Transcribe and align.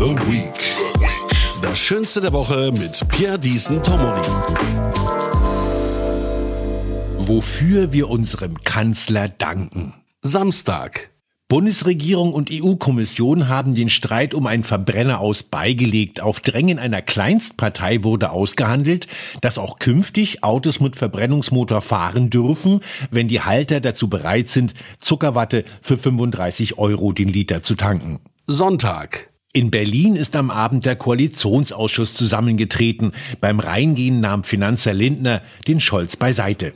The 0.00 0.16
Week. 0.32 1.60
Das 1.60 1.78
Schönste 1.78 2.22
der 2.22 2.32
Woche 2.32 2.72
mit 2.72 3.06
Pierre 3.10 3.38
Diesen 3.38 3.82
Tomori. 3.82 4.26
Wofür 7.18 7.92
wir 7.92 8.08
unserem 8.08 8.58
Kanzler 8.64 9.28
danken. 9.28 9.92
Samstag. 10.22 11.10
Bundesregierung 11.48 12.32
und 12.32 12.50
EU-Kommission 12.50 13.48
haben 13.48 13.74
den 13.74 13.90
Streit 13.90 14.32
um 14.32 14.46
einen 14.46 14.64
Verbrenner 14.64 15.20
aus 15.20 15.42
beigelegt. 15.42 16.22
Auf 16.22 16.40
Drängen 16.40 16.78
einer 16.78 17.02
Kleinstpartei 17.02 18.02
wurde 18.02 18.30
ausgehandelt, 18.30 19.06
dass 19.42 19.58
auch 19.58 19.78
künftig 19.78 20.42
Autos 20.42 20.80
mit 20.80 20.96
Verbrennungsmotor 20.96 21.82
fahren 21.82 22.30
dürfen, 22.30 22.80
wenn 23.10 23.28
die 23.28 23.42
Halter 23.42 23.80
dazu 23.80 24.08
bereit 24.08 24.48
sind, 24.48 24.72
Zuckerwatte 24.98 25.62
für 25.82 25.98
35 25.98 26.78
Euro 26.78 27.12
den 27.12 27.28
Liter 27.28 27.62
zu 27.62 27.74
tanken. 27.74 28.18
Sonntag. 28.46 29.30
In 29.52 29.72
Berlin 29.72 30.14
ist 30.14 30.36
am 30.36 30.48
Abend 30.48 30.86
der 30.86 30.94
Koalitionsausschuss 30.94 32.14
zusammengetreten. 32.14 33.10
Beim 33.40 33.58
Reingehen 33.58 34.20
nahm 34.20 34.44
Finanzer 34.44 34.94
Lindner 34.94 35.42
den 35.66 35.80
Scholz 35.80 36.14
beiseite. 36.14 36.72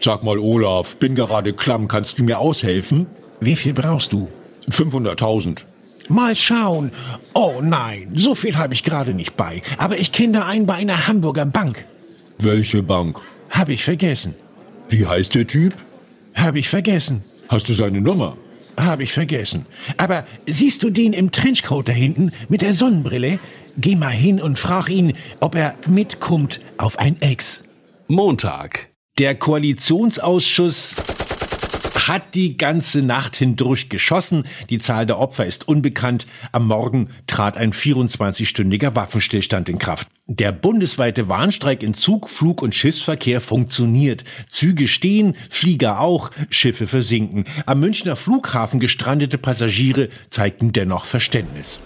Sag 0.00 0.22
mal, 0.22 0.38
Olaf, 0.38 0.96
bin 0.98 1.16
gerade 1.16 1.52
klamm, 1.52 1.88
kannst 1.88 2.20
du 2.20 2.24
mir 2.24 2.38
aushelfen? 2.38 3.08
Wie 3.40 3.56
viel 3.56 3.74
brauchst 3.74 4.12
du? 4.12 4.28
500.000. 4.70 5.62
Mal 6.08 6.36
schauen. 6.36 6.92
Oh 7.34 7.60
nein, 7.60 8.12
so 8.14 8.36
viel 8.36 8.56
habe 8.56 8.74
ich 8.74 8.84
gerade 8.84 9.12
nicht 9.12 9.36
bei. 9.36 9.60
Aber 9.76 9.98
ich 9.98 10.12
kenne 10.12 10.34
da 10.34 10.46
einen 10.46 10.66
bei 10.66 10.74
einer 10.74 11.08
Hamburger 11.08 11.46
Bank. 11.46 11.84
Welche 12.38 12.84
Bank? 12.84 13.20
Hab 13.50 13.68
ich 13.68 13.82
vergessen. 13.82 14.34
Wie 14.88 15.04
heißt 15.04 15.34
der 15.34 15.48
Typ? 15.48 15.74
Hab 16.34 16.54
ich 16.54 16.68
vergessen. 16.68 17.24
Hast 17.48 17.68
du 17.68 17.74
seine 17.74 18.00
Nummer? 18.00 18.36
Hab 18.76 19.00
ich 19.00 19.12
vergessen. 19.12 19.66
Aber 19.96 20.26
siehst 20.46 20.82
du 20.82 20.90
den 20.90 21.12
im 21.12 21.30
Trenchcoat 21.30 21.88
da 21.88 21.92
hinten 21.92 22.32
mit 22.48 22.62
der 22.62 22.72
Sonnenbrille? 22.72 23.38
Geh 23.76 23.96
mal 23.96 24.10
hin 24.10 24.40
und 24.40 24.58
frag 24.58 24.88
ihn, 24.88 25.14
ob 25.40 25.54
er 25.54 25.74
mitkommt 25.86 26.60
auf 26.76 26.98
ein 26.98 27.20
Ex. 27.20 27.64
Montag. 28.08 28.90
Der 29.18 29.34
Koalitionsausschuss 29.34 30.96
hat 32.08 32.34
die 32.34 32.56
ganze 32.56 33.02
Nacht 33.02 33.36
hindurch 33.36 33.88
geschossen. 33.88 34.44
Die 34.70 34.78
Zahl 34.78 35.06
der 35.06 35.18
Opfer 35.18 35.46
ist 35.46 35.68
unbekannt. 35.68 36.26
Am 36.50 36.66
Morgen 36.66 37.08
trat 37.26 37.56
ein 37.56 37.72
24-stündiger 37.72 38.94
Waffenstillstand 38.94 39.68
in 39.68 39.78
Kraft. 39.78 40.08
Der 40.28 40.52
bundesweite 40.52 41.26
Warnstreik 41.26 41.82
in 41.82 41.94
Zug, 41.94 42.30
Flug 42.30 42.62
und 42.62 42.76
Schiffsverkehr 42.76 43.40
funktioniert. 43.40 44.22
Züge 44.46 44.86
stehen, 44.86 45.34
Flieger 45.50 45.98
auch, 45.98 46.30
Schiffe 46.48 46.86
versinken. 46.86 47.44
Am 47.66 47.80
Münchner 47.80 48.14
Flughafen 48.14 48.78
gestrandete 48.78 49.36
Passagiere 49.36 50.10
zeigten 50.30 50.70
dennoch 50.70 51.06
Verständnis. 51.06 51.80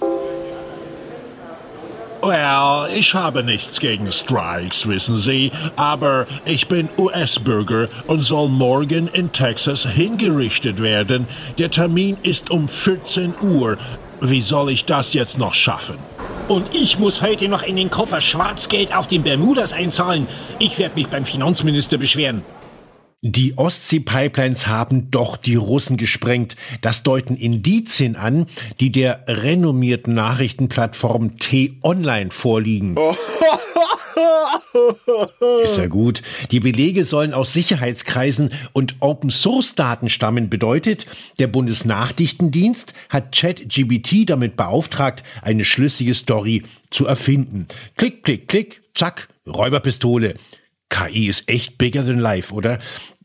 Well, 2.20 2.88
ich 2.94 3.14
habe 3.14 3.42
nichts 3.42 3.80
gegen 3.80 4.12
Strikes, 4.12 4.86
wissen 4.86 5.16
Sie, 5.18 5.50
aber 5.76 6.26
ich 6.44 6.68
bin 6.68 6.90
US-Bürger 6.98 7.88
und 8.06 8.20
soll 8.20 8.50
morgen 8.50 9.08
in 9.08 9.32
Texas 9.32 9.86
hingerichtet 9.86 10.82
werden. 10.82 11.26
Der 11.56 11.70
Termin 11.70 12.18
ist 12.22 12.50
um 12.50 12.68
14 12.68 13.32
Uhr. 13.40 13.78
Wie 14.20 14.42
soll 14.42 14.70
ich 14.72 14.84
das 14.84 15.14
jetzt 15.14 15.38
noch 15.38 15.54
schaffen? 15.54 15.96
Und 16.48 16.76
ich 16.76 17.00
muss 17.00 17.22
heute 17.22 17.48
noch 17.48 17.64
in 17.64 17.74
den 17.74 17.90
Koffer 17.90 18.20
Schwarzgeld 18.20 18.94
auf 18.94 19.08
den 19.08 19.24
Bermudas 19.24 19.72
einzahlen. 19.72 20.28
Ich 20.60 20.78
werde 20.78 20.94
mich 20.94 21.08
beim 21.08 21.24
Finanzminister 21.24 21.98
beschweren. 21.98 22.42
Die 23.22 23.58
Ostsee-Pipelines 23.58 24.68
haben 24.68 25.10
doch 25.10 25.36
die 25.36 25.56
Russen 25.56 25.96
gesprengt. 25.96 26.54
Das 26.82 27.02
deuten 27.02 27.34
Indizien 27.34 28.14
an, 28.14 28.46
die 28.78 28.92
der 28.92 29.24
renommierten 29.26 30.14
Nachrichtenplattform 30.14 31.38
T-Online 31.38 32.30
vorliegen. 32.30 32.96
Ist 35.64 35.78
ja 35.78 35.86
gut. 35.86 36.22
Die 36.50 36.60
Belege 36.60 37.04
sollen 37.04 37.32
aus 37.34 37.52
Sicherheitskreisen 37.52 38.50
und 38.72 38.96
Open-Source-Daten 39.00 40.08
stammen. 40.08 40.50
Bedeutet, 40.50 41.06
der 41.38 41.46
Bundesnachrichtendienst 41.46 42.94
hat 43.08 43.34
ChatGBT 43.34 44.28
damit 44.28 44.56
beauftragt, 44.56 45.22
eine 45.42 45.64
schlüssige 45.64 46.14
Story 46.14 46.62
zu 46.90 47.06
erfinden. 47.06 47.66
Klick, 47.96 48.22
klick, 48.22 48.48
klick, 48.48 48.82
zack, 48.94 49.28
Räuberpistole. 49.46 50.34
KI 50.88 51.26
ist 51.26 51.50
echt 51.50 51.78
bigger 51.78 52.04
than 52.04 52.18
life, 52.18 52.54
oder? 52.54 52.78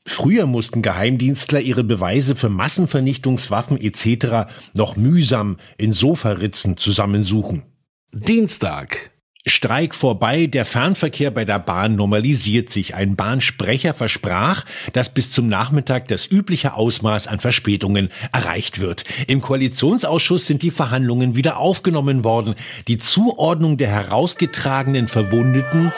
Früher 0.05 0.47
mussten 0.47 0.81
Geheimdienstler 0.81 1.59
ihre 1.61 1.83
Beweise 1.83 2.35
für 2.35 2.49
Massenvernichtungswaffen 2.49 3.79
etc. 3.79 4.51
noch 4.73 4.95
mühsam 4.95 5.57
in 5.77 5.93
Sofaritzen 5.93 6.75
zusammensuchen. 6.77 7.63
Dienstag. 8.11 9.10
Streik 9.45 9.95
vorbei, 9.95 10.45
der 10.45 10.65
Fernverkehr 10.65 11.31
bei 11.31 11.45
der 11.45 11.59
Bahn 11.59 11.95
normalisiert 11.95 12.69
sich. 12.69 12.93
Ein 12.93 13.15
Bahnsprecher 13.15 13.93
versprach, 13.93 14.65
dass 14.93 15.13
bis 15.13 15.31
zum 15.31 15.47
Nachmittag 15.47 16.07
das 16.07 16.29
übliche 16.29 16.73
Ausmaß 16.73 17.27
an 17.27 17.39
Verspätungen 17.39 18.09
erreicht 18.31 18.79
wird. 18.79 19.03
Im 19.27 19.41
Koalitionsausschuss 19.41 20.45
sind 20.45 20.61
die 20.61 20.71
Verhandlungen 20.71 21.35
wieder 21.35 21.57
aufgenommen 21.57 22.23
worden. 22.23 22.55
Die 22.87 22.99
Zuordnung 22.99 23.77
der 23.77 23.89
herausgetragenen 23.89 25.07
Verwundeten 25.07 25.91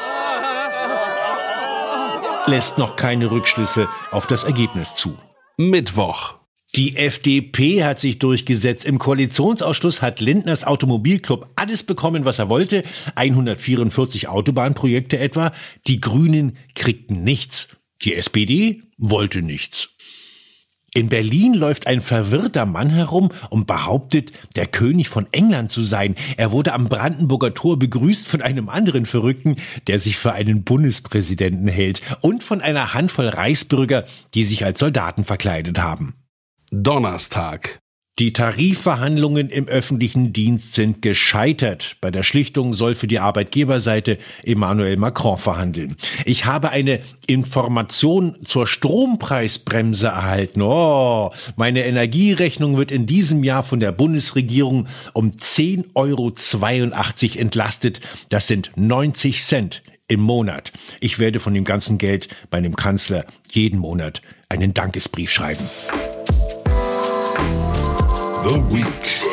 lässt 2.46 2.78
noch 2.78 2.96
keine 2.96 3.32
Rückschlüsse 3.32 3.88
auf 4.12 4.28
das 4.28 4.44
Ergebnis 4.44 4.96
zu. 4.96 5.18
Mittwoch. 5.58 6.36
Die 6.76 6.96
FDP 6.96 7.84
hat 7.84 8.00
sich 8.00 8.18
durchgesetzt. 8.18 8.84
Im 8.86 8.98
Koalitionsausschuss 8.98 10.02
hat 10.02 10.20
Lindners 10.20 10.64
Automobilclub 10.64 11.52
alles 11.56 11.84
bekommen, 11.84 12.26
was 12.26 12.40
er 12.40 12.50
wollte. 12.50 12.84
144 13.14 14.28
Autobahnprojekte 14.28 15.20
etwa. 15.20 15.52
Die 15.86 16.02
Grünen 16.02 16.58
kriegten 16.74 17.24
nichts. 17.24 17.68
Die 18.02 18.16
SPD 18.16 18.82
wollte 18.98 19.44
nichts. 19.44 19.90
In 20.96 21.10
Berlin 21.10 21.54
läuft 21.54 21.86
ein 21.86 22.02
verwirrter 22.02 22.66
Mann 22.66 22.90
herum 22.90 23.30
und 23.50 23.68
behauptet, 23.68 24.32
der 24.56 24.66
König 24.66 25.10
von 25.10 25.28
England 25.32 25.72
zu 25.72 25.84
sein. 25.84 26.16
Er 26.38 26.52
wurde 26.52 26.74
am 26.74 26.90
Brandenburger 26.90 27.54
Tor 27.54 27.78
begrüßt 27.78 28.28
von 28.28 28.42
einem 28.42 28.70
anderen 28.70 29.06
Verrückten, 29.06 29.58
der 29.88 30.00
sich 30.00 30.18
für 30.18 30.34
einen 30.34 30.64
Bundespräsidenten 30.64 31.68
hält, 31.68 32.02
und 32.22 32.44
von 32.44 32.62
einer 32.62 32.94
Handvoll 32.96 33.28
Reichsbürger, 33.28 34.06
die 34.34 34.44
sich 34.44 34.66
als 34.66 34.80
Soldaten 34.80 35.24
verkleidet 35.24 35.80
haben. 35.80 36.16
Donnerstag. 36.76 37.80
Die 38.18 38.34
Tarifverhandlungen 38.34 39.50
im 39.50 39.68
öffentlichen 39.68 40.34
Dienst 40.34 40.74
sind 40.74 41.04
gescheitert. 41.04 41.98
Bei 42.02 42.10
der 42.10 42.24
Schlichtung 42.24 42.74
soll 42.74 42.96
für 42.96 43.06
die 43.06 43.20
Arbeitgeberseite 43.20 44.18
Emmanuel 44.44 44.98
Macron 44.98 45.38
verhandeln. 45.38 45.96
Ich 46.26 46.46
habe 46.46 46.72
eine 46.72 47.00
Information 47.28 48.38
zur 48.44 48.66
Strompreisbremse 48.66 50.08
erhalten. 50.08 50.64
Oh, 50.64 51.32
meine 51.58 51.86
Energierechnung 51.86 52.76
wird 52.76 52.92
in 52.92 53.06
diesem 53.06 53.44
Jahr 53.44 53.64
von 53.64 53.80
der 53.80 53.92
Bundesregierung 53.92 54.88
um 55.14 55.30
10,82 55.30 55.94
Euro 55.94 56.34
entlastet. 57.40 58.00
Das 58.30 58.48
sind 58.48 58.72
90 58.76 59.44
Cent 59.44 59.84
im 60.08 60.22
Monat. 60.22 60.72
Ich 61.02 61.20
werde 61.20 61.40
von 61.40 61.54
dem 61.54 61.66
ganzen 61.66 62.00
Geld 62.00 62.30
meinem 62.50 62.76
Kanzler 62.76 63.26
jeden 63.52 63.78
Monat 63.80 64.24
einen 64.50 64.74
Dankesbrief 64.74 65.32
schreiben. 65.32 65.66
The 68.44 68.62
Week. 68.76 69.24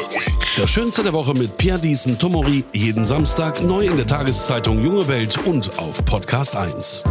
Das 0.57 0.71
Schönste 0.71 1.03
der 1.03 1.13
Woche 1.13 1.35
mit 1.35 1.59
Pierre 1.59 1.81
Diesen 1.81 2.17
Tomori. 2.17 2.65
Jeden 2.73 3.05
Samstag 3.05 3.61
neu 3.61 3.87
in 3.87 3.97
der 3.97 4.07
Tageszeitung 4.07 4.85
Junge 4.85 5.09
Welt 5.09 5.37
und 5.47 5.77
auf 5.79 6.05
Podcast 6.05 6.55
1. 6.55 7.03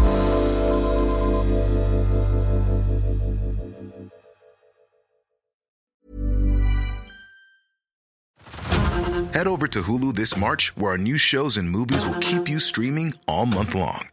Head 9.33 9.47
over 9.47 9.67
to 9.67 9.81
Hulu 9.81 10.13
this 10.15 10.37
March, 10.37 10.71
where 10.77 10.91
our 10.91 10.97
new 10.97 11.17
shows 11.17 11.57
and 11.57 11.69
movies 11.69 12.05
will 12.05 12.19
keep 12.21 12.47
you 12.47 12.59
streaming 12.59 13.13
all 13.27 13.45
month 13.45 13.75
long. 13.75 14.07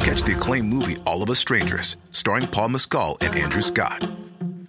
Catch 0.00 0.24
the 0.24 0.34
acclaimed 0.34 0.72
movie 0.72 0.96
All 1.04 1.22
of 1.22 1.28
Us 1.28 1.38
Strangers, 1.38 1.98
starring 2.12 2.46
Paul 2.46 2.70
Mescal 2.70 3.18
and 3.20 3.36
Andrew 3.36 3.62
Scott. 3.62 4.08